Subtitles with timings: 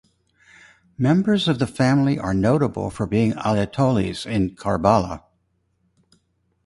[0.97, 5.21] Members of the family are notable for being Ayatollahs in Karbala.